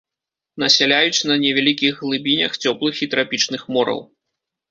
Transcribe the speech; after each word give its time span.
Насяляюць 0.61 1.25
на 1.31 1.35
невялікіх 1.43 1.93
глыбінях 2.07 2.57
цёплых 2.65 2.95
і 3.07 3.11
трапічных 3.13 3.61
мораў. 3.77 3.99